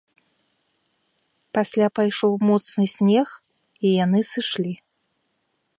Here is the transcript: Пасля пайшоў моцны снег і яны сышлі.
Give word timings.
Пасля 1.57 1.87
пайшоў 1.99 2.33
моцны 2.49 2.85
снег 2.95 3.29
і 3.87 3.95
яны 4.05 4.19
сышлі. 4.33 4.73